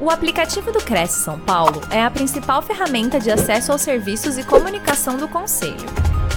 [0.00, 4.44] O aplicativo do Cresce São Paulo é a principal ferramenta de acesso aos serviços e
[4.44, 5.88] comunicação do Conselho.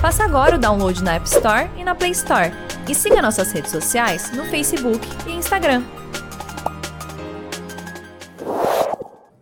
[0.02, 2.52] Faça agora o download na App Store e na Play Store.
[2.90, 5.84] E siga nossas redes sociais no Facebook e Instagram.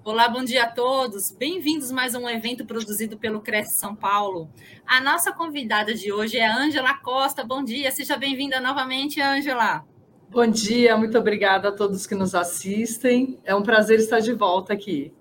[0.03, 1.31] Olá, bom dia a todos.
[1.31, 4.49] Bem-vindos mais a um evento produzido pelo Cresce São Paulo.
[4.85, 7.41] A nossa convidada de hoje é Ângela Costa.
[7.45, 9.85] Bom dia, seja bem-vinda novamente, Ângela.
[10.31, 13.39] Bom dia, muito obrigada a todos que nos assistem.
[13.43, 15.11] É um prazer estar de volta aqui.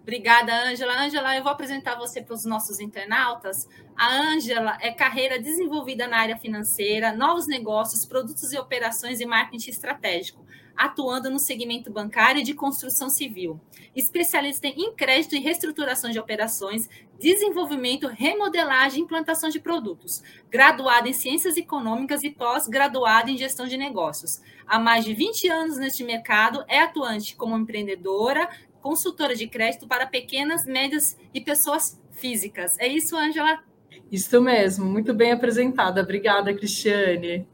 [0.00, 0.98] Obrigada, Ângela.
[0.98, 3.68] Ângela, eu vou apresentar você para os nossos internautas.
[3.94, 9.68] A Ângela é carreira desenvolvida na área financeira, novos negócios, produtos e operações e marketing
[9.68, 10.45] estratégico
[10.76, 13.60] atuando no segmento bancário e de construção civil.
[13.94, 20.22] Especialista em crédito e reestruturação de operações, desenvolvimento, remodelagem e implantação de produtos.
[20.50, 24.40] Graduada em Ciências Econômicas e pós-graduada em Gestão de Negócios.
[24.66, 28.48] Há mais de 20 anos neste mercado, é atuante como empreendedora,
[28.82, 32.78] consultora de crédito para pequenas, médias e pessoas físicas.
[32.78, 33.62] É isso, Ângela?
[34.10, 36.02] Isso mesmo, muito bem apresentada.
[36.02, 37.46] Obrigada, Cristiane.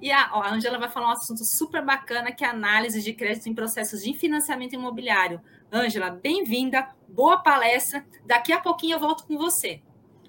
[0.00, 3.12] E a, ó, a Angela vai falar um assunto super bacana, que é análise de
[3.12, 5.40] crédito em processos de financiamento imobiliário.
[5.70, 8.04] Ângela, bem-vinda, boa palestra.
[8.24, 9.82] Daqui a pouquinho eu volto com você.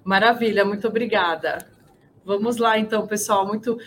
[0.04, 1.66] Maravilha, muito obrigada.
[2.24, 3.46] Vamos lá, então, pessoal.
[3.46, 3.78] Muito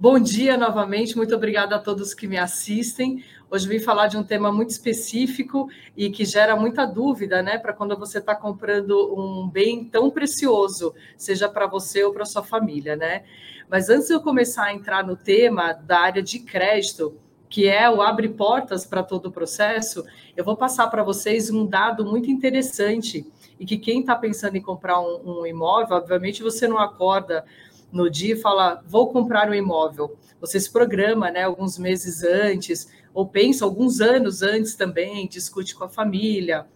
[0.00, 3.24] bom dia novamente, muito obrigada a todos que me assistem.
[3.50, 7.72] Hoje vim falar de um tema muito específico e que gera muita dúvida, né, para
[7.72, 12.94] quando você está comprando um bem tão precioso, seja para você ou para sua família,
[12.94, 13.24] né?
[13.68, 17.90] Mas antes de eu começar a entrar no tema da área de crédito, que é
[17.90, 20.04] o abre portas para todo o processo,
[20.36, 23.26] eu vou passar para vocês um dado muito interessante
[23.58, 27.44] e que quem está pensando em comprar um, um, imóvel, obviamente você não acorda
[27.90, 30.16] no dia e fala vou comprar um imóvel.
[30.40, 35.84] Você se programa, né, alguns meses antes ou pensa alguns anos antes também, discute com
[35.84, 36.66] a família,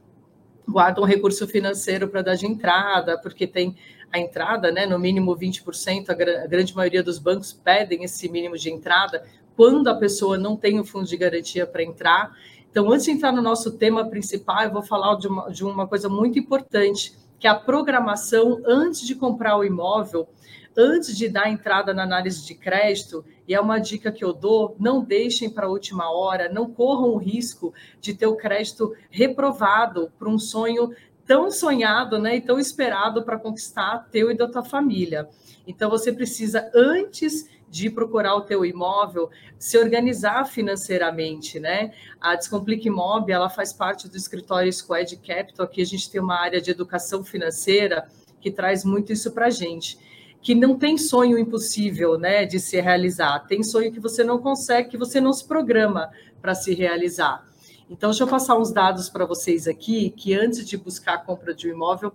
[0.66, 3.77] guarda um recurso financeiro para dar de entrada, porque tem
[4.12, 8.58] a entrada, né, no mínimo 20%, a, a grande maioria dos bancos pedem esse mínimo
[8.58, 9.25] de entrada
[9.56, 12.37] quando a pessoa não tem o fundo de garantia para entrar.
[12.70, 15.87] Então, antes de entrar no nosso tema principal, eu vou falar de uma, de uma
[15.87, 20.28] coisa muito importante, que é a programação antes de comprar o imóvel,
[20.77, 24.77] antes de dar entrada na análise de crédito, e é uma dica que eu dou:
[24.78, 30.12] não deixem para a última hora, não corram o risco de ter o crédito reprovado
[30.19, 30.91] por um sonho
[31.27, 35.28] tão sonhado né, e tão esperado para conquistar teu e da tua família.
[35.66, 41.93] Então, você precisa, antes de procurar o teu imóvel, se organizar financeiramente, né?
[42.21, 46.38] A Descomplique Imob, ela faz parte do escritório Squad Capital, aqui a gente tem uma
[46.38, 48.06] área de educação financeira
[48.43, 49.99] que traz muito isso para a gente.
[50.42, 53.38] Que não tem sonho impossível, né, de se realizar.
[53.47, 56.10] Tem sonho que você não consegue, que você não se programa
[56.41, 57.47] para se realizar.
[57.88, 61.54] Então, deixa eu passar uns dados para vocês aqui, que antes de buscar a compra
[61.54, 62.12] de um imóvel,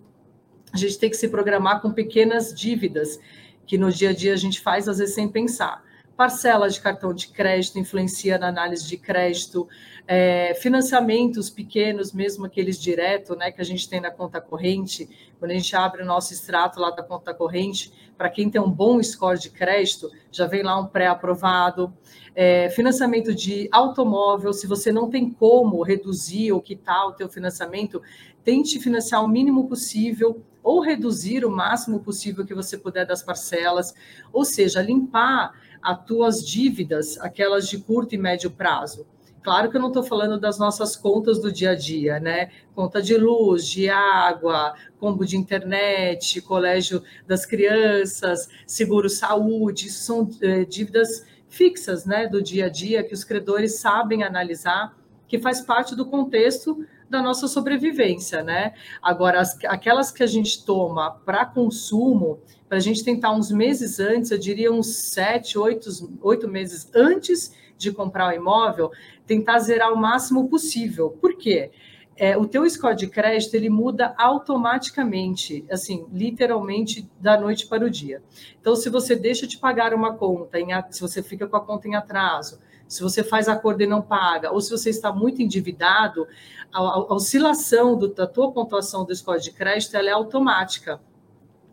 [0.73, 3.19] a gente tem que se programar com pequenas dívidas,
[3.65, 5.83] que no dia a dia a gente faz, às vezes, sem pensar.
[6.17, 9.67] Parcela de cartão de crédito influencia na análise de crédito,
[10.07, 15.07] é, financiamentos pequenos, mesmo aqueles direto, né, que a gente tem na conta corrente,
[15.37, 18.71] quando a gente abre o nosso extrato lá da conta corrente, para quem tem um
[18.71, 21.93] bom score de crédito, já vem lá um pré-aprovado.
[22.33, 28.01] É, financiamento de automóvel, se você não tem como reduzir ou quitar o teu financiamento,
[28.43, 33.93] tente financiar o mínimo possível ou reduzir o máximo possível que você puder das parcelas,
[34.33, 39.05] ou seja, limpar as tuas dívidas, aquelas de curto e médio prazo.
[39.41, 42.49] Claro que eu não estou falando das nossas contas do dia a dia, né?
[42.75, 50.65] Conta de luz, de água, combo de internet, colégio das crianças, seguro saúde, são é,
[50.65, 55.95] dívidas fixas, né, do dia a dia que os credores sabem analisar, que faz parte
[55.95, 58.73] do contexto da nossa sobrevivência, né?
[59.01, 63.99] Agora, as, aquelas que a gente toma para consumo, para a gente tentar uns meses
[63.99, 65.89] antes, eu diria uns sete, oito,
[66.21, 68.91] oito meses antes de comprar o imóvel,
[69.25, 71.09] tentar zerar o máximo possível.
[71.09, 71.71] Por quê?
[72.19, 77.89] É, o teu score de crédito ele muda automaticamente, assim, literalmente da noite para o
[77.89, 78.23] dia.
[78.59, 81.87] Então, se você deixa de pagar uma conta, em, se você fica com a conta
[81.87, 86.27] em atraso, se você faz acordo e não paga, ou se você está muito endividado,
[86.73, 90.99] a, a oscilação do, da tua pontuação do score de crédito ela é automática.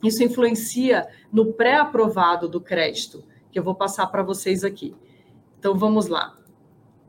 [0.05, 4.95] Isso influencia no pré-aprovado do crédito, que eu vou passar para vocês aqui.
[5.59, 6.37] Então, vamos lá.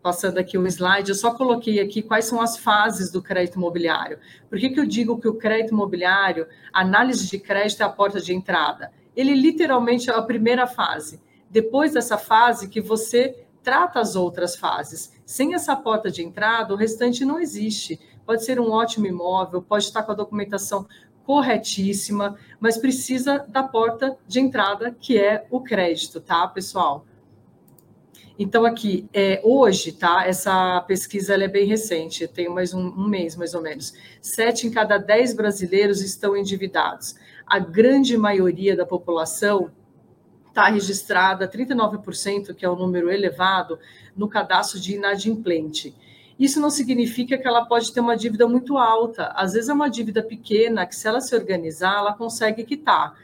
[0.02, 4.20] Passando aqui o slide, eu só coloquei aqui quais são as fases do crédito imobiliário.
[4.50, 8.22] Por que, que eu digo que o crédito imobiliário, análise de crédito é a porta
[8.22, 8.94] de entrada?
[9.16, 11.22] Ele literalmente é a primeira fase.
[11.50, 15.12] Depois dessa fase que você trata as outras fases.
[15.26, 18.00] Sem essa porta de entrada, o restante não existe.
[18.26, 20.88] Pode ser um ótimo imóvel, pode estar com a documentação
[21.26, 27.06] corretíssima, mas precisa da porta de entrada, que é o crédito, tá, pessoal?
[28.38, 30.26] Então, aqui, é, hoje, tá?
[30.28, 33.94] Essa pesquisa é bem recente, tem mais um, um, mês, mais ou menos.
[34.22, 37.16] Sete em cada dez brasileiros estão endividados.
[37.48, 39.72] A grande maioria da população
[40.50, 43.80] está registrada, 39%, que é um número elevado,
[44.16, 45.96] no cadastro de inadimplente.
[46.38, 49.28] Isso não significa que ela pode ter uma dívida muito alta.
[49.36, 53.16] Às vezes é uma dívida pequena, que se ela se organizar, ela consegue quitar.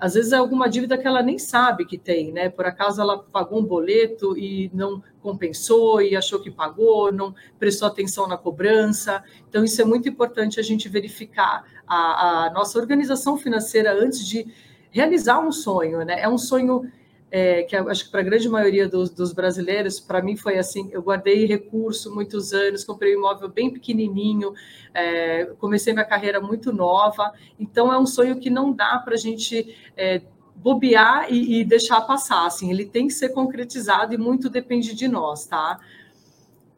[0.00, 2.48] Às vezes é alguma dívida que ela nem sabe que tem, né?
[2.48, 7.88] Por acaso ela pagou um boleto e não compensou e achou que pagou, não prestou
[7.88, 9.24] atenção na cobrança.
[9.48, 14.46] Então, isso é muito importante a gente verificar a, a nossa organização financeira antes de
[14.90, 16.20] realizar um sonho, né?
[16.20, 16.90] É um sonho
[17.30, 20.88] é, que acho que para a grande maioria dos, dos brasileiros, para mim foi assim:
[20.90, 24.52] eu guardei recurso muitos anos, comprei um imóvel bem pequenininho,
[24.94, 29.18] é, comecei minha carreira muito nova, então é um sonho que não dá para a
[29.18, 30.22] gente é,
[30.56, 32.46] bobear e, e, deixar passar.
[32.46, 35.78] Assim, ele tem que ser concretizado e muito depende de nós, tá?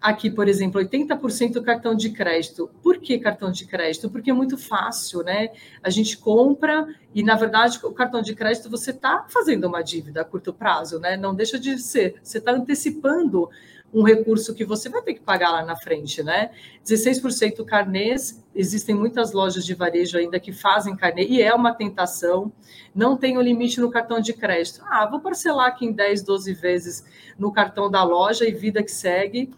[0.01, 2.71] Aqui, por exemplo, 80% cartão de crédito.
[2.83, 4.09] Por que cartão de crédito?
[4.09, 5.51] Porque é muito fácil, né?
[5.83, 10.23] A gente compra e, na verdade, o cartão de crédito você está fazendo uma dívida
[10.23, 11.17] a curto prazo, né?
[11.17, 12.17] Não deixa de ser.
[12.23, 13.51] Você está antecipando
[13.93, 16.51] um recurso que você vai ter que pagar lá na frente, né?
[16.85, 22.53] 16% carnês, existem muitas lojas de varejo ainda que fazem carnê, e é uma tentação,
[22.95, 24.81] não tem o limite no cartão de crédito.
[24.87, 27.05] Ah, vou parcelar aqui em 10, 12 vezes
[27.39, 29.53] no cartão da loja e vida que segue.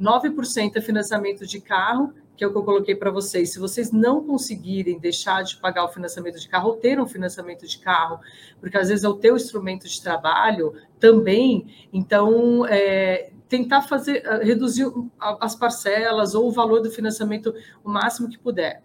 [0.00, 3.52] 9% é financiamento de carro, que é o que eu coloquei para vocês.
[3.52, 7.66] Se vocês não conseguirem deixar de pagar o financiamento de carro ou ter um financiamento
[7.66, 8.18] de carro,
[8.60, 14.90] porque às vezes é o teu instrumento de trabalho também, então é, tentar fazer reduzir
[15.18, 17.54] as parcelas ou o valor do financiamento
[17.84, 18.82] o máximo que puder.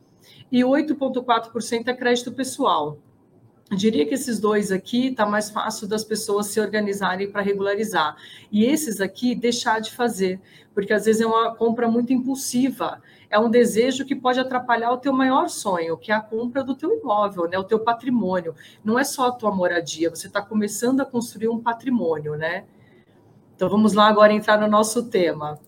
[0.52, 3.00] E 8,4% é crédito pessoal.
[3.70, 8.18] Eu diria que esses dois aqui está mais fácil das pessoas se organizarem para regularizar.
[8.52, 10.42] E esses aqui deixar de fazer,
[10.74, 13.00] porque às vezes é uma compra muito impulsiva,
[13.30, 16.74] é um desejo que pode atrapalhar o teu maior sonho, que é a compra do
[16.74, 17.60] teu imóvel, né?
[17.60, 18.56] O teu patrimônio.
[18.84, 22.66] Não é só a tua moradia, você está começando a construir um patrimônio, né?
[23.56, 25.60] Então vamos lá agora entrar no nosso tema.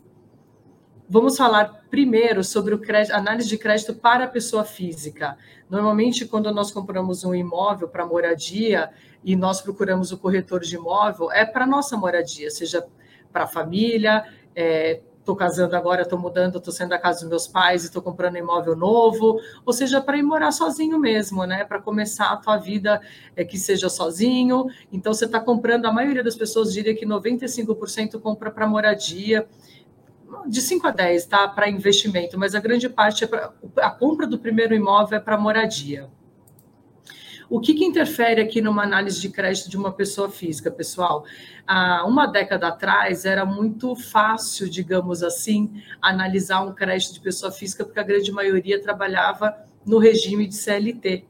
[1.13, 5.37] Vamos falar primeiro sobre crédito, análise de crédito para a pessoa física.
[5.69, 8.89] Normalmente, quando nós compramos um imóvel para moradia
[9.21, 12.87] e nós procuramos o corretor de imóvel, é para nossa moradia, seja
[13.29, 14.23] para a família,
[14.55, 18.01] estou é, casando agora, estou mudando, estou saindo da casa dos meus pais e estou
[18.01, 21.65] comprando um imóvel novo, ou seja, para ir morar sozinho mesmo, né?
[21.65, 23.01] Para começar a tua vida
[23.35, 24.67] é, que seja sozinho.
[24.93, 29.45] Então, você está comprando, a maioria das pessoas diria que 95% compra para moradia
[30.47, 31.47] de 5 a 10, tá?
[31.47, 35.37] Para investimento, mas a grande parte é para a compra do primeiro imóvel é para
[35.37, 36.09] moradia.
[37.49, 41.25] O que, que, interfere aqui numa análise de crédito de uma pessoa física, pessoal?
[41.67, 47.83] Há uma década atrás era muito fácil, digamos assim, analisar um crédito de pessoa física,
[47.83, 49.53] porque a grande maioria trabalhava
[49.85, 51.25] no regime de CLT.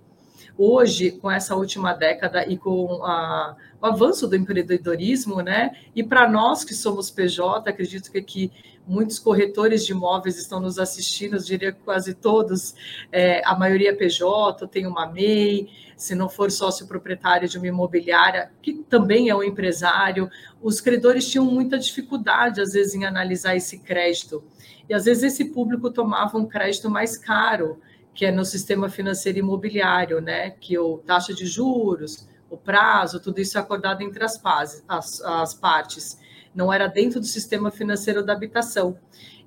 [0.55, 5.71] Hoje, com essa última década e com a, o avanço do empreendedorismo, né?
[5.95, 8.51] E para nós que somos PJ, acredito que aqui
[8.85, 12.75] muitos corretores de imóveis estão nos assistindo, eu diria que quase todos,
[13.11, 17.67] é, a maioria é PJ, tem uma MEI, se não for sócio proprietário de uma
[17.67, 20.29] imobiliária, que também é um empresário,
[20.61, 24.43] os credores tinham muita dificuldade, às vezes, em analisar esse crédito.
[24.89, 27.79] E às vezes esse público tomava um crédito mais caro,
[28.13, 30.49] que é no sistema financeiro imobiliário, né?
[30.49, 34.39] Que o taxa de juros, o prazo, tudo isso é acordado entre as,
[34.87, 36.19] as, as partes.
[36.53, 38.99] Não era dentro do sistema financeiro da habitação.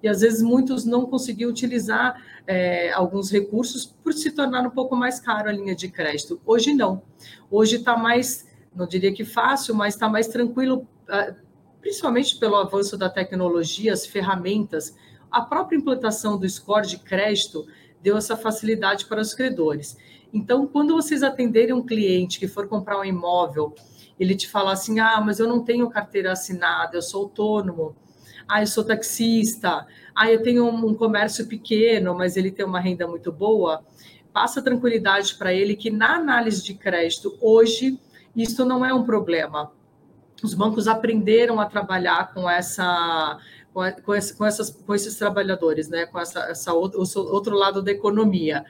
[0.02, 4.96] E às vezes muitos não conseguiam utilizar é, alguns recursos por se tornar um pouco
[4.96, 6.40] mais caro a linha de crédito.
[6.46, 7.02] Hoje não.
[7.50, 11.34] Hoje está mais, não diria que fácil, mas está mais tranquilo, ah,
[11.82, 14.96] principalmente pelo avanço da tecnologia, as ferramentas,
[15.30, 17.66] a própria implantação do score de crédito
[18.00, 19.96] deu essa facilidade para os credores.
[20.34, 23.72] Então, quando vocês atenderem um cliente que for comprar um imóvel,
[24.18, 27.94] ele te falar assim: ah, mas eu não tenho carteira assinada, eu sou autônomo,
[28.48, 33.06] ah, eu sou taxista, ah, eu tenho um comércio pequeno, mas ele tem uma renda
[33.06, 33.84] muito boa,
[34.32, 37.96] passa tranquilidade para ele que na análise de crédito, hoje,
[38.34, 39.70] isso não é um problema.
[40.42, 43.38] Os bancos aprenderam a trabalhar com essa
[44.04, 46.06] com, essas, com esses trabalhadores, né?
[46.06, 48.64] com essa, essa outro, outro lado da economia.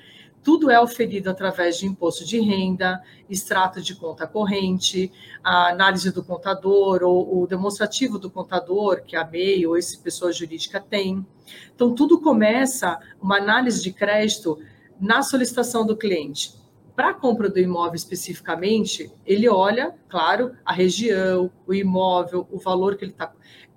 [0.45, 5.11] Tudo é oferido através de imposto de renda, extrato de conta corrente,
[5.43, 10.31] a análise do contador ou o demonstrativo do contador, que a MEI ou esse pessoa
[10.31, 11.27] jurídica tem.
[11.75, 14.59] Então, tudo começa uma análise de crédito
[15.01, 16.63] na solicitação do cliente.
[16.95, 22.97] Para a compra do imóvel especificamente, ele olha, claro, a região, o imóvel, o valor
[22.97, 23.33] que ele está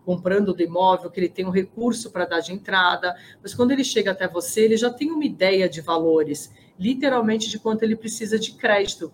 [0.07, 3.83] comprando do imóvel, que ele tem um recurso para dar de entrada, mas quando ele
[3.83, 6.49] chega até você, ele já tem uma ideia de valores,
[6.79, 9.11] literalmente de quanto ele precisa de crédito.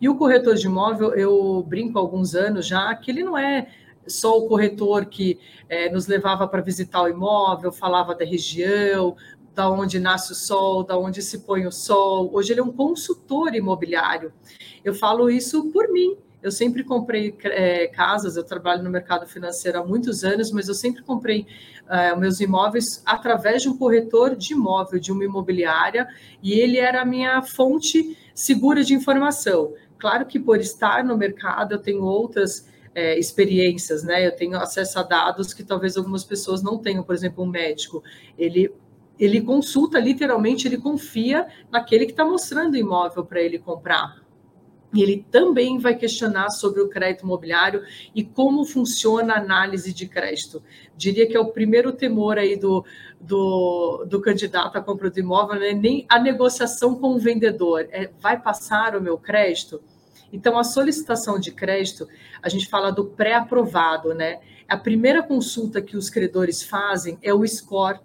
[0.00, 3.68] E o corretor de imóvel, eu brinco há alguns anos já, que ele não é
[4.08, 5.38] só o corretor que
[5.68, 9.14] é, nos levava para visitar o imóvel, falava da região,
[9.54, 12.28] da onde nasce o sol, da onde se põe o sol.
[12.34, 14.32] Hoje ele é um consultor imobiliário.
[14.84, 16.16] Eu falo isso por mim.
[16.44, 20.74] Eu sempre comprei é, casas, eu trabalho no mercado financeiro há muitos anos, mas eu
[20.74, 21.46] sempre comprei
[21.88, 26.06] é, meus imóveis através de um corretor de imóvel, de uma imobiliária,
[26.42, 29.72] e ele era a minha fonte segura de informação.
[29.98, 34.26] Claro que por estar no mercado eu tenho outras é, experiências, né?
[34.26, 38.02] Eu tenho acesso a dados que talvez algumas pessoas não tenham, por exemplo, um médico.
[38.36, 38.70] Ele
[39.18, 44.23] ele consulta literalmente, ele confia naquele que está mostrando o imóvel para ele comprar.
[45.02, 47.82] Ele também vai questionar sobre o crédito imobiliário
[48.14, 50.62] e como funciona a análise de crédito.
[50.96, 52.84] Diria que é o primeiro temor aí do,
[53.20, 55.72] do, do candidato à compra do imóvel, né?
[55.72, 57.88] nem a negociação com o vendedor.
[57.90, 59.82] É, vai passar o meu crédito?
[60.32, 62.08] Então, a solicitação de crédito,
[62.42, 64.40] a gente fala do pré-aprovado, né?
[64.68, 68.00] A primeira consulta que os credores fazem é o score.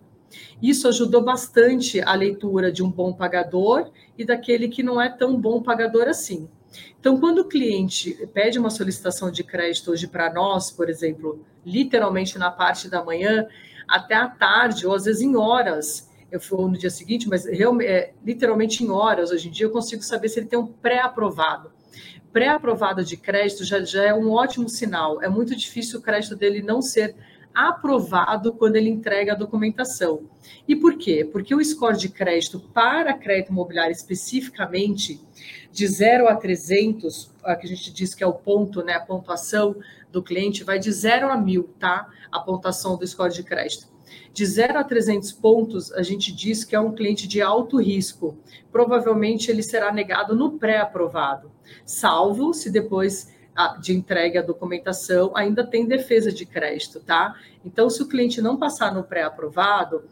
[0.62, 5.40] Isso ajudou bastante a leitura de um bom pagador e daquele que não é tão
[5.40, 6.48] bom pagador assim.
[7.00, 12.38] Então, quando o cliente pede uma solicitação de crédito hoje para nós, por exemplo, literalmente
[12.38, 13.48] na parte da manhã,
[13.88, 18.14] até à tarde, ou às vezes em horas, eu for no dia seguinte, mas é,
[18.24, 21.72] literalmente em horas, hoje em dia, eu consigo saber se ele tem um pré-aprovado.
[22.32, 25.22] Pré-aprovado de crédito já, já é um ótimo sinal.
[25.22, 27.16] É muito difícil o crédito dele não ser
[27.54, 30.22] aprovado quando ele entrega a documentação.
[30.68, 31.28] E por quê?
[31.30, 35.22] Porque o score de crédito para crédito imobiliário especificamente,
[35.72, 39.76] de 0 a 300, que a gente diz que é o ponto, né, a pontuação
[40.12, 42.08] do cliente, vai de 0 a 1000, tá?
[42.32, 43.88] A pontuação do score de crédito.
[44.34, 48.38] De 0 a 300 pontos, a gente diz que é um cliente de alto risco.
[48.72, 51.52] Provavelmente ele será negado no pré-aprovado,
[51.86, 53.30] salvo se depois
[53.82, 57.36] de entregue a documentação, ainda tem defesa de crédito, tá?
[57.64, 60.04] Então, se o cliente não passar no pré-aprovado,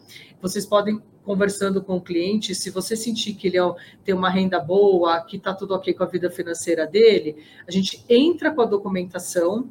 [0.41, 4.61] vocês podem conversando com o cliente, se você sentir que ele é tem uma renda
[4.61, 8.65] boa, que está tudo ok com a vida financeira dele, a gente entra com a
[8.65, 9.69] documentação,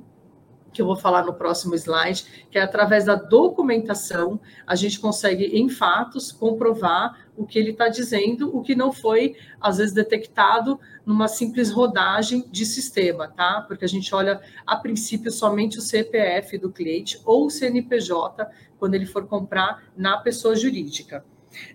[0.77, 5.47] que eu vou falar no próximo slide, que é através da documentação a gente consegue,
[5.47, 10.79] em fatos, comprovar o que ele está dizendo, o que não foi, às vezes, detectado
[11.05, 13.65] numa simples rodagem de sistema, tá?
[13.67, 18.47] Porque a gente olha, a princípio, somente o CPF do cliente ou o CNPJ,
[18.79, 21.25] quando ele for comprar na pessoa jurídica.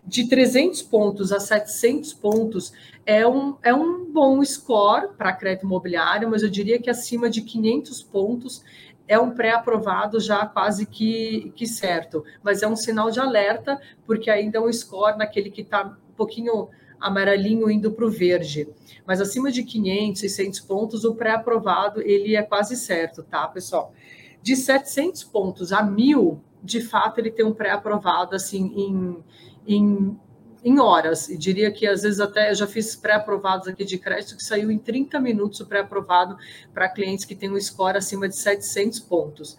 [0.05, 2.71] De 300 pontos a 700 pontos
[3.05, 7.41] é um, é um bom score para crédito imobiliário, mas eu diria que acima de
[7.41, 8.63] 500 pontos
[9.11, 14.29] é um pré-aprovado já quase que, que certo, mas é um sinal de alerta, porque
[14.29, 18.69] ainda é um score naquele que está um pouquinho amarelinho indo para o verde.
[19.05, 23.93] Mas acima de 500, 600 pontos, o pré-aprovado ele é quase certo, tá, pessoal?
[24.41, 29.23] De 700 pontos a 1.000, de fato, ele tem um pré-aprovado, assim, em,
[29.67, 30.17] em
[30.63, 34.37] em horas, e diria que às vezes até eu já fiz pré-aprovados aqui de crédito
[34.37, 36.37] que saiu em 30 minutos o pré-aprovado
[36.73, 39.57] para clientes que têm um score acima de 700 pontos.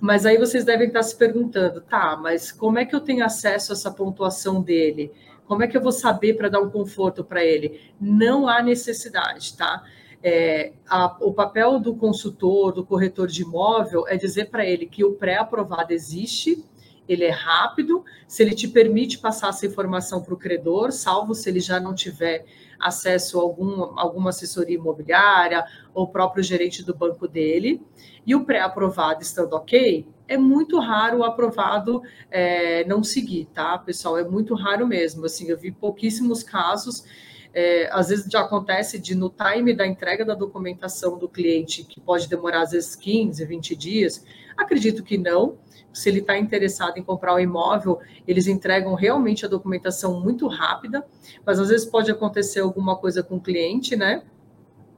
[0.00, 3.72] Mas aí vocês devem estar se perguntando, tá, mas como é que eu tenho acesso
[3.72, 5.12] a essa pontuação dele?
[5.46, 7.80] Como é que eu vou saber para dar um conforto para ele?
[8.00, 9.84] Não há necessidade, tá?
[10.22, 15.04] É, a, o papel do consultor, do corretor de imóvel, é dizer para ele que
[15.04, 16.64] o pré-aprovado existe
[17.12, 21.50] ele é rápido, se ele te permite passar essa informação para o credor, salvo se
[21.50, 22.44] ele já não tiver
[22.78, 27.82] acesso a algum, alguma assessoria imobiliária ou próprio gerente do banco dele.
[28.24, 32.00] E o pré-aprovado estando ok, é muito raro o aprovado
[32.30, 34.16] é, não seguir, tá, pessoal?
[34.16, 35.26] É muito raro mesmo.
[35.26, 37.04] Assim, eu vi pouquíssimos casos.
[37.52, 42.00] É, às vezes já acontece de no time da entrega da documentação do cliente, que
[42.00, 44.24] pode demorar às vezes 15, 20 dias,
[44.56, 45.58] acredito que não,
[45.92, 50.46] se ele está interessado em comprar o um imóvel, eles entregam realmente a documentação muito
[50.46, 51.04] rápida,
[51.44, 54.22] mas às vezes pode acontecer alguma coisa com o cliente, né?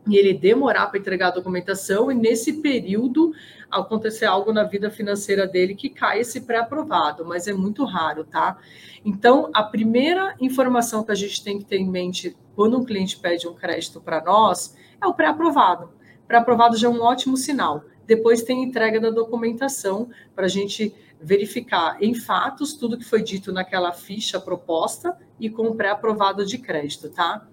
[0.06, 3.32] e ele demorar para entregar a documentação, e nesse período
[3.70, 8.58] acontecer algo na vida financeira dele que cai esse pré-aprovado, mas é muito raro, tá?
[9.04, 13.18] Então, a primeira informação que a gente tem que ter em mente quando um cliente
[13.18, 15.90] pede um crédito para nós é o pré-aprovado.
[16.26, 17.84] Pré-aprovado já é um ótimo sinal.
[18.14, 23.50] Depois tem entrega da documentação para a gente verificar em fatos tudo que foi dito
[23.50, 27.49] naquela ficha proposta e com pré-aprovado de crédito, tá?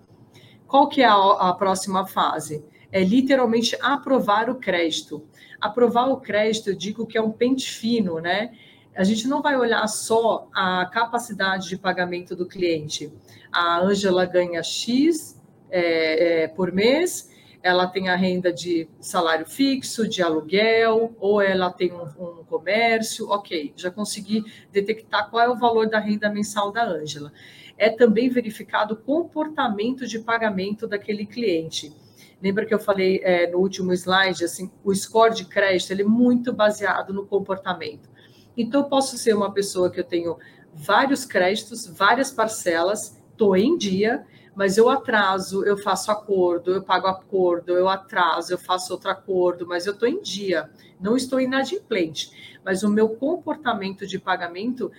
[0.68, 2.62] Qual que é a, a próxima fase?
[2.92, 5.26] É literalmente aprovar o crédito.
[5.62, 8.52] Aprovar o crédito, eu digo que é um pente fino, né?
[8.94, 13.14] A gente não vai olhar só a capacidade de pagamento do cliente.
[13.50, 15.40] A Ângela ganha X
[15.72, 17.29] é, é, por mês,
[17.62, 23.30] ela tem a renda de salário fixo, de aluguel, ou ela tem um, um, comércio,
[23.30, 27.32] ok, já consegui detectar qual é o valor da renda mensal da Ângela
[27.80, 31.96] é também verificado o comportamento de pagamento daquele cliente.
[32.44, 36.06] Lembra que eu falei é, no último slide, assim, o score de crédito ele é
[36.06, 38.10] muito baseado no comportamento.
[38.56, 40.38] Então, eu posso ser uma pessoa que eu tenho
[40.74, 44.26] vários créditos, várias parcelas, estou em dia,
[44.56, 49.68] mas eu atraso, eu faço acordo, eu pago acordo, eu atraso, eu faço outro acordo,
[49.68, 52.60] mas eu estou em dia, não estou inadimplente.
[52.64, 54.92] Mas o meu comportamento de pagamento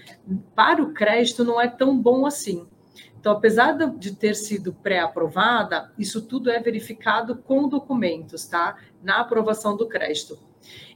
[0.54, 2.66] para o crédito não é tão bom assim.
[3.18, 8.78] Então, apesar de ter sido pré-aprovada, isso tudo é verificado com documentos, tá?
[9.02, 10.38] Na aprovação do crédito.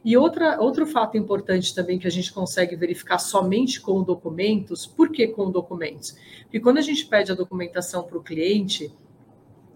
[0.04, 5.11] E outra, outro fato importante também que a gente consegue verificar somente com documentos, por
[5.11, 6.16] que com documentos?
[6.42, 8.92] Porque quando a gente pede a documentação para o cliente,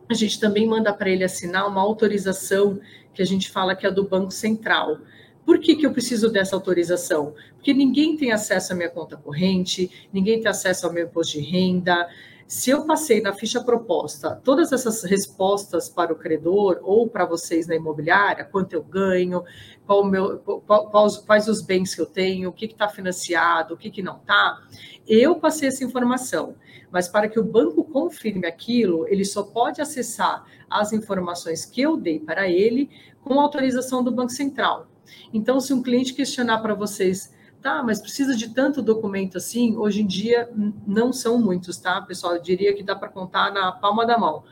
[0.08, 2.80] a gente também manda para ele assinar uma autorização
[3.12, 4.98] que a gente fala que é do Banco Central.
[5.44, 7.34] Por que, que eu preciso dessa autorização?
[7.54, 11.40] Porque ninguém tem acesso à minha conta corrente, ninguém tem acesso ao meu imposto de
[11.40, 12.08] renda,
[12.48, 17.66] se eu passei na ficha proposta todas essas respostas para o credor ou para vocês
[17.66, 19.44] na imobiliária, quanto eu ganho,
[19.86, 23.76] qual meu, qual, quais, quais os bens que eu tenho, o que está financiado, o
[23.76, 24.62] que, que não está,
[25.06, 26.54] eu passei essa informação.
[26.90, 31.98] Mas para que o banco confirme aquilo, ele só pode acessar as informações que eu
[31.98, 32.88] dei para ele
[33.22, 34.88] com autorização do Banco Central.
[35.34, 39.76] Então, se um cliente questionar para vocês Tá, mas precisa de tanto documento assim?
[39.76, 40.48] Hoje em dia
[40.86, 42.36] não são muitos, tá, pessoal?
[42.36, 44.44] Eu diria que dá para contar na palma da mão.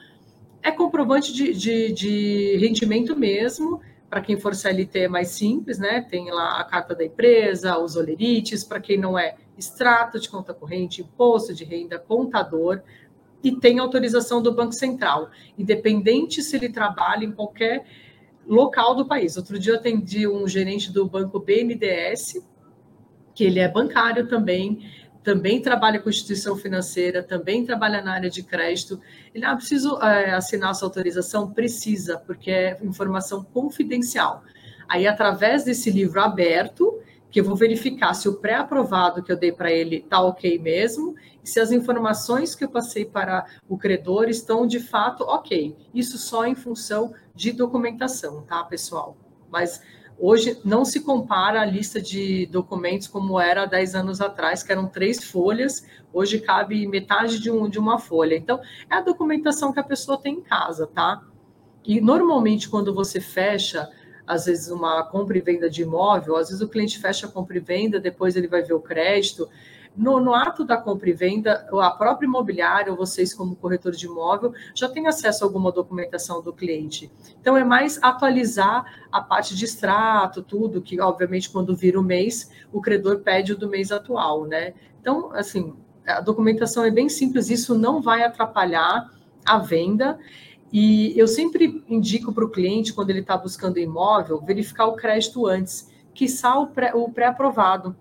[0.60, 6.00] É comprovante de, de, de rendimento mesmo, para quem for CLT é mais simples, né?
[6.00, 10.52] Tem lá a carta da empresa, os olerites, para quem não é extrato de conta
[10.52, 12.82] corrente, imposto de renda, contador,
[13.42, 17.86] e tem autorização do Banco Central, independente se ele trabalha em qualquer
[18.44, 19.36] local do país.
[19.36, 22.42] Outro dia eu atendi um gerente do banco BNDES,
[23.36, 24.90] que ele é bancário também,
[25.22, 28.98] também trabalha com instituição financeira, também trabalha na área de crédito.
[29.34, 31.52] Ele, ah, preciso é, assinar essa autorização?
[31.52, 34.42] Precisa, porque é informação confidencial.
[34.88, 36.98] Aí, através desse livro aberto,
[37.30, 41.14] que eu vou verificar se o pré-aprovado que eu dei para ele está ok mesmo,
[41.44, 45.76] e se as informações que eu passei para o credor estão de fato ok.
[45.92, 49.14] Isso só em função de documentação, tá, pessoal?
[49.50, 49.82] Mas
[50.18, 54.72] Hoje não se compara a lista de documentos como era há 10 anos atrás, que
[54.72, 58.34] eram três folhas, hoje cabe metade de, um, de uma folha.
[58.34, 58.58] Então,
[58.90, 61.22] é a documentação que a pessoa tem em casa, tá?
[61.84, 63.88] E normalmente, quando você fecha,
[64.26, 67.58] às vezes, uma compra e venda de imóvel, às vezes o cliente fecha a compra
[67.58, 69.48] e venda, depois ele vai ver o crédito.
[69.96, 74.06] No, no, ato da compra e venda, a própria imobiliária, ou vocês, como corretor de
[74.06, 77.10] imóvel, já tem acesso a alguma documentação do cliente.
[77.40, 82.50] Então, é mais atualizar a parte de extrato, tudo, que, obviamente, quando vira o mês,
[82.72, 84.74] o credor pede o do mês atual, né?
[85.00, 85.74] Então, assim,
[86.06, 89.10] a documentação é bem simples, isso não vai atrapalhar
[89.44, 90.18] a venda.
[90.72, 95.46] E eu sempre indico para o cliente, quando ele está buscando imóvel, verificar o crédito
[95.46, 96.26] antes, que
[96.94, 97.94] o pré-aprovado.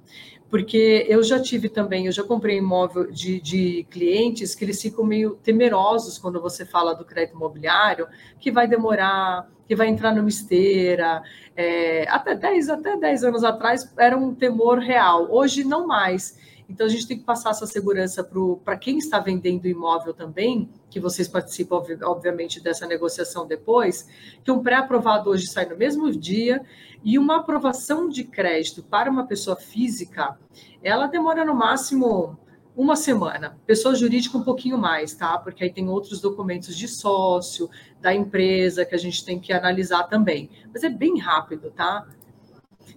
[0.50, 5.04] Porque eu já tive também, eu já comprei imóvel de, de clientes que eles ficam
[5.04, 8.08] meio temerosos quando você fala do crédito imobiliário,
[8.40, 11.24] que vai demorar, que vai entrar numa esteira.
[11.56, 16.38] É, até 10, até 10 anos atrás era um temor real, hoje não mais.
[16.68, 18.28] Então a gente tem que passar essa segurança
[18.64, 24.08] para quem está vendendo imóvel também, que vocês participam, obviamente, dessa negociação depois,
[24.44, 26.64] que um pré-aprovado hoje sai no mesmo dia
[27.04, 30.38] e uma aprovação de crédito para uma pessoa física,
[30.82, 32.38] ela demora no máximo
[32.76, 33.58] uma semana.
[33.66, 35.38] Pessoa jurídica um pouquinho mais, tá?
[35.38, 37.70] Porque aí tem outros documentos de sócio,
[38.02, 40.50] da empresa que a gente tem que analisar também.
[40.74, 42.06] Mas é bem rápido, tá?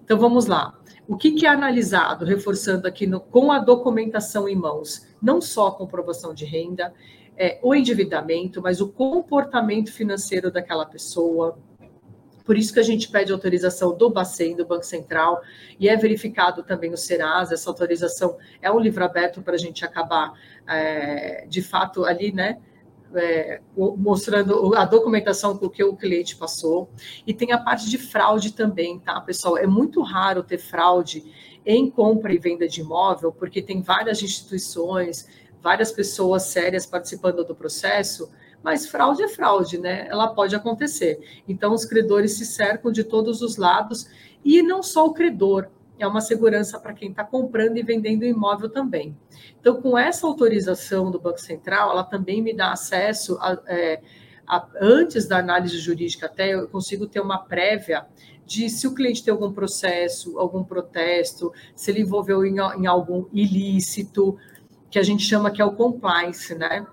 [0.03, 0.78] Então vamos lá.
[1.09, 5.07] O que, que é analisado, reforçando aqui no, com a documentação em mãos?
[5.23, 6.93] Não só a comprovação de renda,
[7.35, 11.59] é, o endividamento, mas o comportamento financeiro daquela pessoa.
[12.45, 15.41] Por isso que a gente pede autorização do Bacen, do Banco Central,
[15.81, 17.55] e é verificado também o Serasa.
[17.55, 20.35] Essa autorização é um livro aberto para a gente acabar,
[20.69, 22.59] é, de fato, ali, né?
[23.15, 26.91] É, mostrando a documentação com que o cliente passou.
[27.27, 29.57] E tem a parte de fraude também, tá, pessoal?
[29.57, 31.25] É muito raro ter fraude
[31.65, 35.27] em compra e venda de imóvel, porque tem várias instituições,
[35.63, 38.31] várias pessoas sérias participando do processo,
[38.63, 40.07] mas fraude é fraude, né?
[40.11, 41.43] Ela pode acontecer.
[41.49, 44.09] Então, os credores se cercam de todos os lados,
[44.45, 45.69] e não só o credor,
[45.99, 49.17] é uma segurança para quem está comprando e vendendo imóvel também.
[49.61, 54.01] Então, com essa autorização do Banco Central, ela também me dá acesso a, é,
[54.47, 58.07] a, antes da análise jurídica, até eu consigo ter uma prévia
[58.47, 63.27] de se o cliente tem algum processo, algum protesto, se ele envolveu em, em algum
[63.33, 64.39] ilícito,
[64.91, 66.87] que a gente chama que é o compliance, né?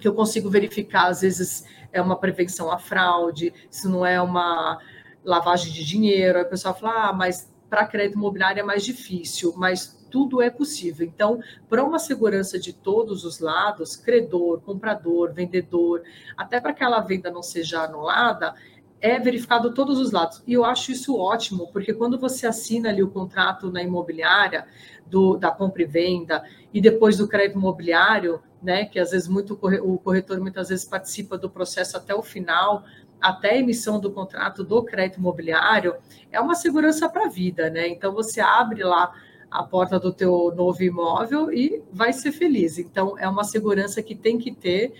[0.00, 4.78] Que eu consigo verificar, às vezes é uma prevenção à fraude, se não é uma
[5.24, 9.54] lavagem de dinheiro, aí o pessoal fala, ah, mas para crédito imobiliário é mais difícil,
[9.56, 11.06] mas tudo é possível.
[11.06, 16.02] Então, para uma segurança de todos os lados, credor, comprador, vendedor,
[16.36, 18.54] até para que aquela venda não seja anulada,
[19.00, 20.42] é verificado todos os lados.
[20.46, 24.66] E eu acho isso ótimo, porque quando você assina ali o contrato na imobiliária,
[25.06, 29.54] do, da compra e venda, e depois do crédito imobiliário, né, que às vezes muito
[29.54, 32.84] o corretor muitas vezes participa do processo até o final,
[33.22, 35.94] até a emissão do contrato do crédito imobiliário,
[36.30, 37.88] é uma segurança para a vida, né?
[37.88, 39.12] Então você abre lá
[39.50, 42.78] a porta do teu novo imóvel e vai ser feliz.
[42.78, 44.94] Então é uma segurança que tem que ter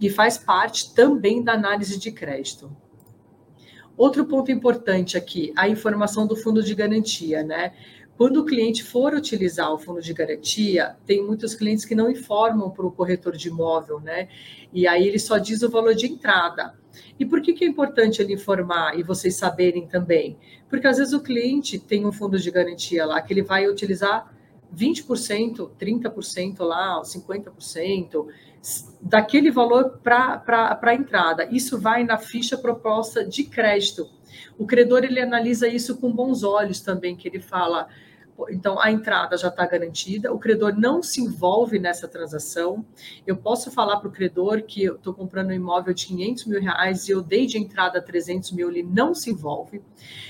[0.00, 2.74] e faz parte também da análise de crédito.
[3.96, 7.72] Outro ponto importante aqui, a informação do fundo de garantia, né?
[8.16, 12.70] Quando o cliente for utilizar o fundo de garantia, tem muitos clientes que não informam
[12.70, 14.28] para o corretor de imóvel, né?
[14.72, 16.74] E aí ele só diz o valor de entrada.
[17.18, 20.38] E por que, que é importante ele informar e vocês saberem também?
[20.68, 24.34] Porque às vezes o cliente tem um fundo de garantia lá que ele vai utilizar
[24.74, 28.26] 20%, 30% lá, 50%,
[29.00, 31.48] daquele valor para a entrada.
[31.50, 34.08] Isso vai na ficha proposta de crédito.
[34.58, 37.88] O credor ele analisa isso com bons olhos também, que ele fala,
[38.50, 42.84] então a entrada já está garantida, o credor não se envolve nessa transação.
[43.26, 46.60] Eu posso falar para o credor que eu estou comprando um imóvel de 500 mil
[46.60, 49.82] reais e eu dei de entrada 300 mil, ele não se envolve.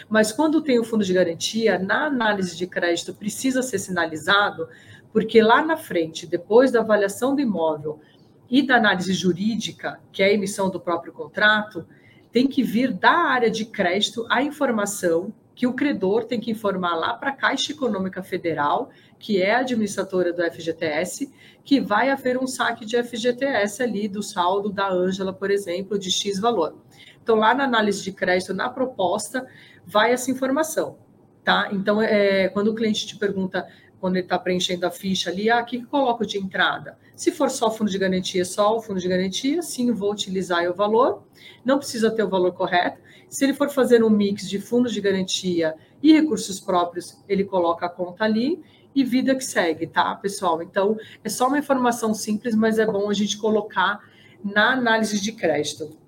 [0.08, 4.68] Mas quando tem o fundo de garantia, na análise de crédito precisa ser sinalizado,
[5.12, 8.00] porque lá na frente, depois da avaliação do imóvel
[8.48, 11.86] e da análise jurídica, que é a emissão do próprio contrato,
[12.30, 16.94] tem que vir da área de crédito a informação que o credor tem que informar
[16.94, 21.32] lá para a Caixa Econômica Federal, que é a administradora do FGTS,
[21.64, 26.10] que vai haver um saque de FGTS ali do saldo da Ângela, por exemplo, de
[26.10, 26.76] X valor.
[27.22, 29.46] Então, lá na análise de crédito, na proposta,
[29.84, 30.98] vai essa informação,
[31.42, 31.70] tá?
[31.72, 33.66] Então, é, quando o cliente te pergunta,
[33.98, 36.98] quando ele está preenchendo a ficha ali, ah, o que, que coloco de entrada?
[37.16, 40.74] Se for só fundo de garantia, só o fundo de garantia, sim, vou utilizar o
[40.74, 41.24] valor,
[41.64, 43.00] não precisa ter o valor correto.
[43.28, 47.86] Se ele for fazer um mix de fundos de garantia e recursos próprios, ele coloca
[47.86, 48.62] a conta ali
[48.94, 50.62] e vida que segue, tá, pessoal?
[50.62, 54.00] Então, é só uma informação simples, mas é bom a gente colocar
[54.42, 55.98] na análise de crédito.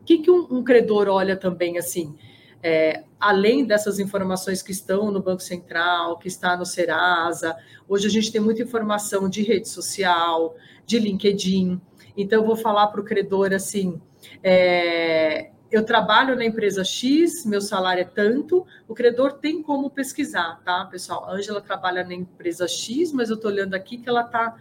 [0.00, 2.14] O que, que um, um credor olha também assim?
[2.62, 7.56] É, além dessas informações que estão no Banco Central, que está no Serasa,
[7.88, 11.80] hoje a gente tem muita informação de rede social, de LinkedIn.
[12.16, 14.00] Então, eu vou falar para o credor assim:
[14.42, 20.60] é, eu trabalho na empresa X, meu salário é tanto, o credor tem como pesquisar,
[20.64, 21.24] tá, pessoal?
[21.24, 24.56] A Ângela trabalha na empresa X, mas eu estou olhando aqui que ela está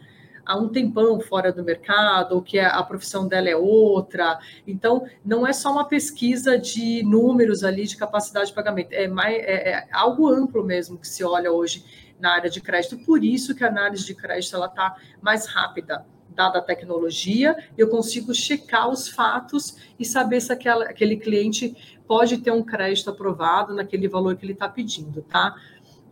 [0.45, 4.39] há um tempão fora do mercado, ou que a profissão dela é outra.
[4.67, 9.35] Então, não é só uma pesquisa de números ali de capacidade de pagamento, é, mais,
[9.35, 11.83] é, é algo amplo mesmo que se olha hoje
[12.19, 12.97] na área de crédito.
[13.05, 17.89] Por isso que a análise de crédito ela está mais rápida dada a tecnologia, eu
[17.89, 21.75] consigo checar os fatos e saber se aquela, aquele cliente
[22.07, 25.55] pode ter um crédito aprovado naquele valor que ele está pedindo, tá?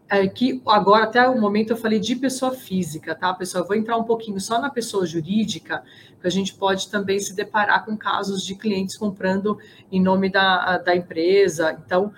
[0.09, 3.63] É que agora, até o momento, eu falei de pessoa física, tá, pessoal?
[3.63, 5.83] Eu vou entrar um pouquinho só na pessoa jurídica,
[6.19, 9.57] que a gente pode também se deparar com casos de clientes comprando
[9.91, 11.79] em nome da, da empresa.
[11.86, 12.13] Então,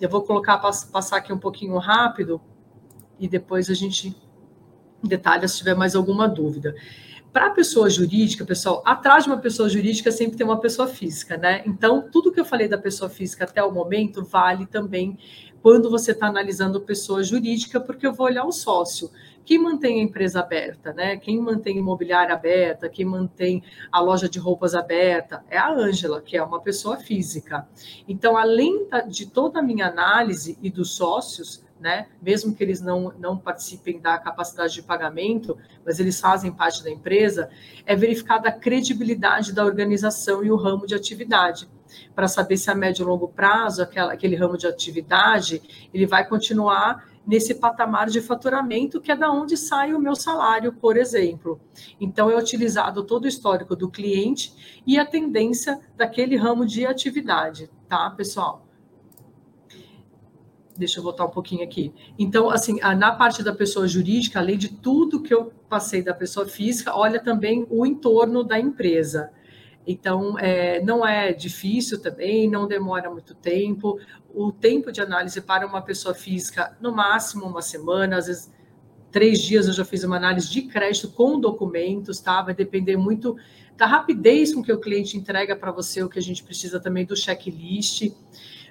[0.00, 2.40] eu vou colocar, passar aqui um pouquinho rápido
[3.18, 4.14] e depois a gente
[5.02, 6.74] detalha se tiver mais alguma dúvida.
[7.38, 11.62] Para pessoa jurídica, pessoal, atrás de uma pessoa jurídica sempre tem uma pessoa física, né?
[11.64, 15.16] Então, tudo que eu falei da pessoa física até o momento vale também
[15.62, 19.08] quando você está analisando pessoa jurídica, porque eu vou olhar o sócio,
[19.44, 21.16] quem mantém a empresa aberta, né?
[21.16, 26.36] Quem mantém imobiliária aberta, quem mantém a loja de roupas aberta é a Ângela, que
[26.36, 27.68] é uma pessoa física.
[28.08, 32.08] Então, além de toda a minha análise e dos sócios, né?
[32.20, 36.90] Mesmo que eles não, não participem da capacidade de pagamento, mas eles fazem parte da
[36.90, 37.50] empresa,
[37.86, 41.68] é verificada a credibilidade da organização e o ramo de atividade,
[42.14, 45.62] para saber se a médio e longo prazo aquela, aquele ramo de atividade
[45.92, 50.72] ele vai continuar nesse patamar de faturamento que é da onde sai o meu salário,
[50.72, 51.60] por exemplo.
[52.00, 57.70] Então é utilizado todo o histórico do cliente e a tendência daquele ramo de atividade,
[57.88, 58.67] tá, pessoal?
[60.78, 61.92] Deixa eu voltar um pouquinho aqui.
[62.18, 66.46] Então, assim, na parte da pessoa jurídica, além de tudo que eu passei da pessoa
[66.46, 69.30] física, olha também o entorno da empresa.
[69.86, 73.98] Então, é, não é difícil também, não demora muito tempo.
[74.32, 78.52] O tempo de análise para uma pessoa física, no máximo uma semana, às vezes
[79.10, 82.42] três dias eu já fiz uma análise de crédito com documentos, tá?
[82.42, 83.36] Vai depender muito
[83.76, 87.06] da rapidez com que o cliente entrega para você o que a gente precisa também
[87.06, 88.12] do checklist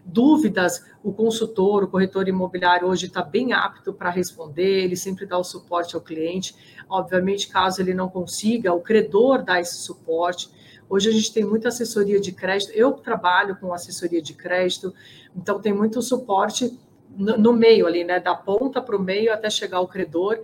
[0.07, 5.37] dúvidas, o consultor, o corretor imobiliário hoje está bem apto para responder, ele sempre dá
[5.37, 6.55] o suporte ao cliente.
[6.89, 10.49] Obviamente, caso ele não consiga, o credor dá esse suporte.
[10.89, 14.93] Hoje a gente tem muita assessoria de crédito, eu trabalho com assessoria de crédito,
[15.35, 18.19] então tem muito suporte no, no meio ali, né?
[18.19, 20.39] Da ponta para o meio até chegar ao credor.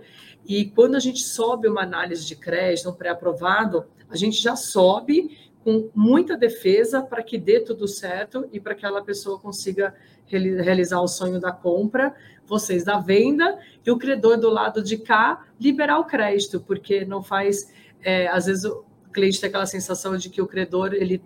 [0.46, 5.43] E quando a gente sobe uma análise de crédito, um pré-aprovado, a gente já sobe
[5.64, 9.94] com muita defesa para que dê tudo certo e para que aquela pessoa consiga
[10.26, 12.14] realizar o sonho da compra,
[12.46, 17.22] vocês da venda e o credor do lado de cá liberar o crédito, porque não
[17.22, 17.72] faz,
[18.02, 21.22] é, às vezes o cliente tem aquela sensação de que o credor ele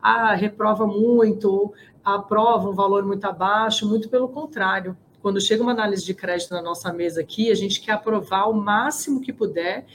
[0.00, 4.96] ah, reprova muito, aprova um valor muito abaixo, muito pelo contrário.
[5.20, 8.54] Quando chega uma análise de crédito na nossa mesa aqui, a gente quer aprovar o
[8.54, 9.86] máximo que puder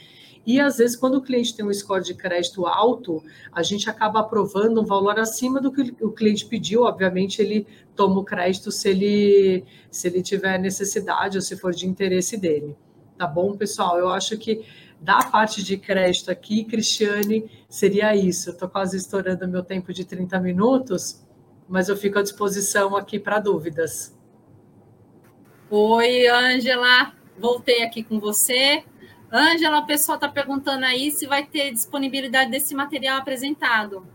[0.48, 4.20] e às vezes, quando o cliente tem um score de crédito alto, a gente acaba
[4.20, 6.84] aprovando um valor acima do que o cliente pediu.
[6.84, 11.86] Obviamente, ele toma o crédito se ele, se ele tiver necessidade ou se for de
[11.86, 12.74] interesse dele.
[13.18, 13.98] Tá bom, pessoal?
[13.98, 14.64] Eu acho que
[14.98, 18.48] da parte de crédito aqui, Cristiane, seria isso.
[18.48, 21.22] Estou quase estourando meu tempo de 30 minutos,
[21.68, 24.18] mas eu fico à disposição aqui para dúvidas.
[25.68, 27.12] Oi, Ângela.
[27.38, 28.82] Voltei aqui com você.
[29.32, 34.06] Ângela, o pessoal está perguntando aí se vai ter disponibilidade desse material apresentado.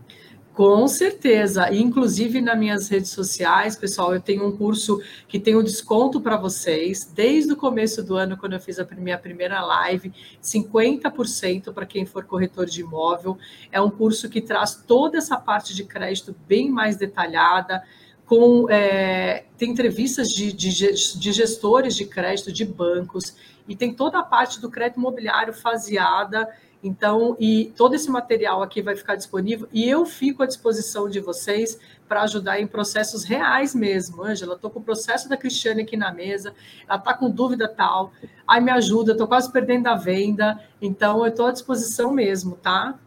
[0.53, 5.63] Com certeza, inclusive nas minhas redes sociais, pessoal, eu tenho um curso que tem um
[5.63, 10.13] desconto para vocês, desde o começo do ano, quando eu fiz a minha primeira live,
[10.43, 13.35] 50% para quem for corretor de imóvel.
[13.71, 17.81] É um curso que traz toda essa parte de crédito bem mais detalhada,
[18.25, 23.35] com é, tem entrevistas de, de, de gestores de crédito de bancos
[23.67, 26.49] e tem toda a parte do crédito imobiliário faseada.
[26.83, 31.21] Então, e todo esse material aqui vai ficar disponível e eu fico à disposição de
[31.21, 34.21] vocês para ajudar em processos reais mesmo.
[34.21, 36.53] Ângela, estou com o processo da Cristiane aqui na mesa,
[36.85, 38.11] ela está com dúvida tal,
[38.45, 42.99] aí me ajuda, estou quase perdendo a venda, então eu estou à disposição mesmo, tá?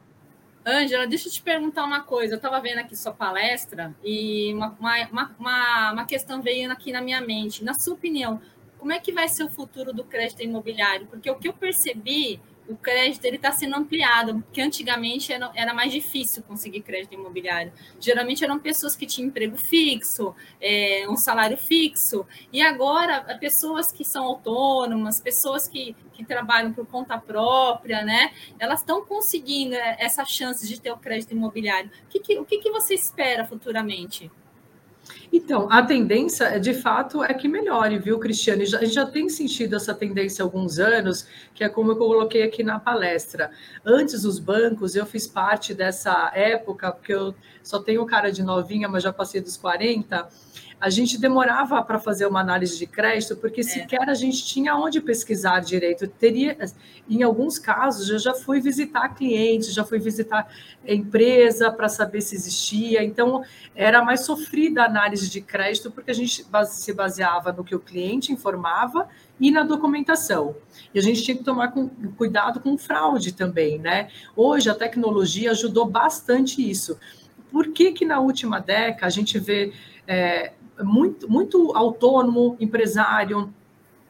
[0.67, 2.35] Ângela, deixa eu te perguntar uma coisa.
[2.35, 7.01] Eu estava vendo aqui sua palestra e uma, uma, uma, uma questão veio aqui na
[7.01, 7.63] minha mente.
[7.63, 8.41] Na sua opinião,
[8.77, 11.07] como é que vai ser o futuro do crédito imobiliário?
[11.07, 15.75] Porque o que eu percebi, o crédito ele está sendo ampliado, porque antigamente era, era,
[15.75, 17.73] mais difícil conseguir crédito imobiliário.
[18.01, 24.05] Geralmente eram pessoas que tinham emprego fixo, é, um salário fixo, e agora pessoas que
[24.05, 28.33] são autônomas, pessoas que, que trabalham por conta própria, né?
[28.59, 31.91] Elas estão conseguindo é, essa chance de ter o crédito imobiliário.
[32.05, 34.31] O que, que o que, que você espera futuramente?
[35.33, 38.63] Então, a tendência, de fato, é que melhore, viu, Cristiane?
[38.63, 42.43] A gente já tem sentido essa tendência há alguns anos, que é como eu coloquei
[42.43, 43.51] aqui na palestra.
[43.85, 48.89] Antes, os bancos, eu fiz parte dessa época, porque eu só tenho cara de novinha,
[48.89, 50.29] mas já passei dos 40,
[50.79, 53.65] a gente demorava para fazer uma análise de crédito, porque é.
[53.65, 56.07] sequer a gente tinha onde pesquisar direito.
[56.07, 56.57] Teria,
[57.09, 60.47] em alguns casos, eu já fui visitar clientes, já fui visitar
[60.87, 63.03] empresa para saber se existia.
[63.03, 63.43] Então,
[63.75, 67.81] era mais sofrida a análise de crédito, porque a gente se baseava no que o
[67.81, 69.09] cliente informava
[69.41, 70.57] e na documentação.
[70.93, 74.09] E a gente tinha que tomar com, cuidado com fraude também, né?
[74.35, 76.99] Hoje a tecnologia ajudou bastante isso.
[77.51, 79.73] Por que que na última década a gente vê
[80.07, 83.53] é, muito, muito autônomo, empresário,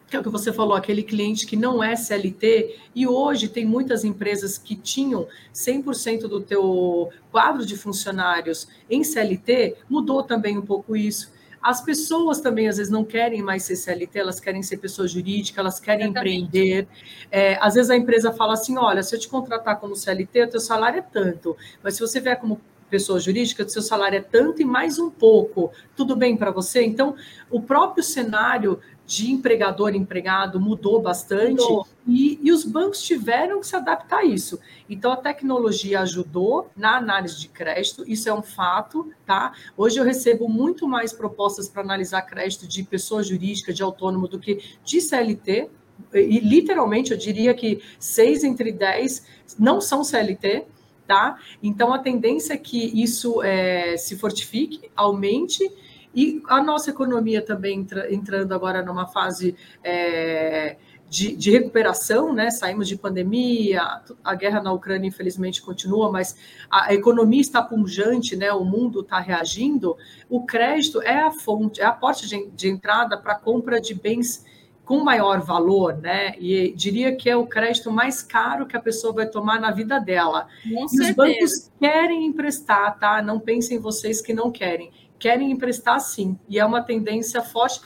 [0.08, 3.64] que é o que você falou, aquele cliente que não é CLT, e hoje tem
[3.64, 10.62] muitas empresas que tinham 100% do teu quadro de funcionários em CLT, mudou também um
[10.62, 11.34] pouco isso.
[11.60, 15.60] As pessoas também, às vezes, não querem mais ser CLT, elas querem ser pessoa jurídica,
[15.60, 16.38] elas querem Exatamente.
[16.38, 16.88] empreender.
[17.28, 20.50] É, às vezes a empresa fala assim: olha, se eu te contratar como CLT, o
[20.50, 24.62] teu salário é tanto, mas se você vier como pessoa jurídica, seu salário é tanto
[24.62, 25.72] e mais um pouco.
[25.96, 26.84] Tudo bem para você?
[26.84, 27.14] Então,
[27.50, 31.86] o próprio cenário de empregador e empregado mudou bastante mudou.
[32.06, 34.58] E, e, os bancos tiveram que se adaptar a isso.
[34.90, 39.52] Então, a tecnologia ajudou na análise de crédito, isso é um fato, tá?
[39.76, 44.38] Hoje eu recebo muito mais propostas para analisar crédito de pessoa jurídica, de autônomo, do
[44.38, 45.70] que de CLT.
[46.12, 49.24] E literalmente eu diria que seis entre dez
[49.58, 50.66] não são CLT,
[51.06, 51.38] tá?
[51.62, 55.70] Então, a tendência é que isso é, se fortifique, aumente
[56.16, 60.76] e a nossa economia também entra, entrando agora numa fase é,
[61.10, 62.50] de, de, recuperação, né?
[62.50, 63.82] Saímos de pandemia,
[64.24, 66.34] a guerra na Ucrânia, infelizmente, continua, mas
[66.70, 68.50] a, economia está punjante, né?
[68.50, 69.94] O mundo está reagindo.
[70.26, 73.92] O crédito é a fonte, é a porta de, de entrada para a compra de
[73.92, 74.42] bens
[74.86, 76.34] com maior valor, né?
[76.38, 79.98] E diria que é o crédito mais caro que a pessoa vai tomar na vida
[79.98, 80.46] dela.
[80.62, 83.20] Com e os bancos querem emprestar, tá?
[83.20, 87.80] Não pensem vocês que não querem querem emprestar sim, e é uma tendência forte.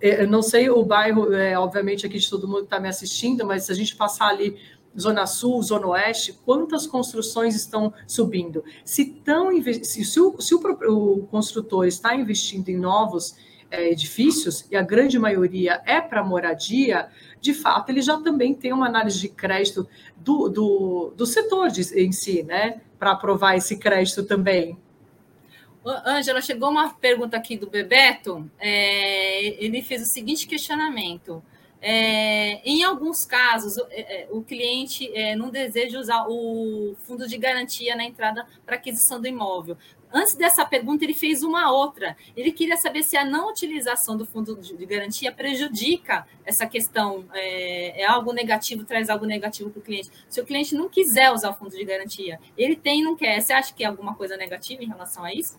[0.00, 2.88] É, eu não sei o bairro, é, obviamente, aqui de todo mundo que está me
[2.88, 4.56] assistindo, mas se a gente passar ali
[4.98, 8.64] Zona Sul, Zona Oeste, quantas construções estão subindo?
[8.84, 13.36] Se, tão, se, se, o, se o, o, construtor está investindo em novos
[13.72, 17.08] é, edifícios, e a grande maioria é para moradia,
[17.40, 21.82] de fato, ele já também tem uma análise de crédito do, do, do setor de,
[21.98, 22.82] em si, né?
[22.98, 24.78] Para aprovar esse crédito também.
[25.84, 28.48] Ângela, chegou uma pergunta aqui do Bebeto.
[28.60, 31.42] É, ele fez o seguinte questionamento.
[31.80, 37.36] É, em alguns casos, é, é o cliente é, não deseja usar o fundo de
[37.36, 39.76] garantia na entrada para aquisição do imóvel.
[40.12, 42.16] Antes dessa pergunta, ele fez uma outra.
[42.36, 47.24] Ele queria saber se a não utilização do fundo de garantia prejudica essa questão.
[47.32, 50.10] É, é algo negativo, traz algo negativo para o cliente.
[50.28, 53.40] Se o cliente não quiser usar o fundo de garantia, ele tem e não quer.
[53.40, 55.58] Você acha que é alguma coisa negativa em relação a isso?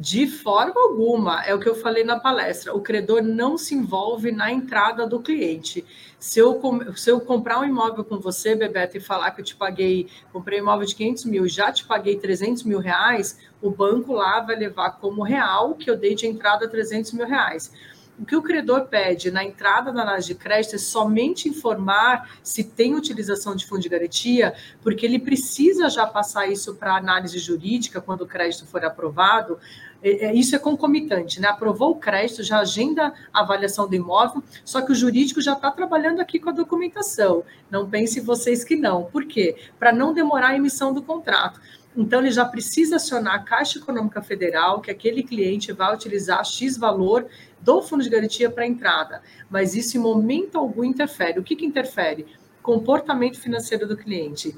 [0.00, 2.72] De forma alguma, é o que eu falei na palestra.
[2.72, 5.84] O credor não se envolve na entrada do cliente.
[6.20, 6.62] Se eu,
[6.94, 10.60] se eu comprar um imóvel com você, Bebeto, e falar que eu te paguei, comprei
[10.60, 14.54] um imóvel de 500 mil, já te paguei 300 mil reais, o banco lá vai
[14.54, 17.72] levar como real que eu dei de entrada 300 mil reais.
[18.18, 22.64] O que o credor pede na entrada da análise de crédito é somente informar se
[22.64, 28.00] tem utilização de fundo de garantia, porque ele precisa já passar isso para análise jurídica
[28.00, 29.56] quando o crédito for aprovado.
[30.02, 31.48] É, é, isso é concomitante, né?
[31.48, 35.70] Aprovou o crédito, já agenda a avaliação do imóvel, só que o jurídico já está
[35.70, 37.42] trabalhando aqui com a documentação.
[37.70, 39.04] Não pense vocês que não.
[39.04, 39.56] Por quê?
[39.78, 41.60] Para não demorar a emissão do contrato.
[41.96, 46.76] Então, ele já precisa acionar a Caixa Econômica Federal, que aquele cliente vai utilizar X
[46.76, 47.26] valor
[47.60, 51.40] do fundo de garantia para entrada, mas isso em momento algum interfere.
[51.40, 52.24] O que, que interfere?
[52.62, 54.54] Comportamento financeiro do cliente.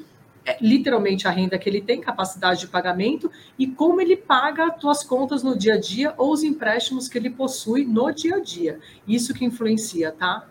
[0.50, 4.80] É, literalmente a renda que ele tem, capacidade de pagamento e como ele paga as
[4.80, 8.40] suas contas no dia a dia ou os empréstimos que ele possui no dia a
[8.40, 8.80] dia.
[9.06, 10.48] Isso que influencia, tá?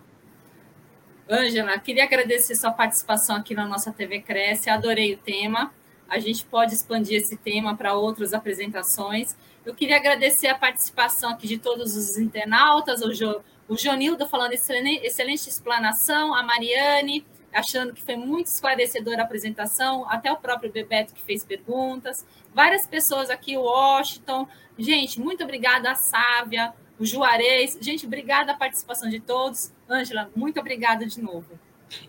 [1.30, 5.74] Ângela, queria agradecer sua participação aqui na nossa TV Cresce, adorei o tema.
[6.08, 9.36] A gente pode expandir esse tema para outras apresentações.
[9.66, 14.54] Eu queria agradecer a participação aqui de todos os internautas, o, jo, o Jonildo falando
[14.54, 20.72] excelente, excelente explanação, a Mariane achando que foi muito esclarecedora a apresentação, até o próprio
[20.72, 24.48] Bebeto que fez perguntas, várias pessoas aqui, o Washington.
[24.78, 27.78] Gente, muito obrigada a Sávia, o Juarez.
[27.82, 29.72] Gente, obrigada a participação de todos.
[29.90, 31.60] Ângela, muito obrigada de novo.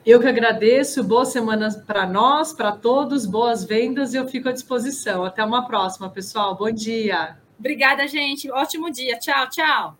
[0.04, 4.52] Eu que agradeço, boa semana para nós, para todos, boas vendas e eu fico à
[4.52, 5.24] disposição.
[5.24, 6.54] Até uma próxima, pessoal.
[6.54, 7.38] Bom dia.
[7.58, 8.50] Obrigada, gente.
[8.50, 9.18] Ótimo dia.
[9.18, 9.98] Tchau, tchau.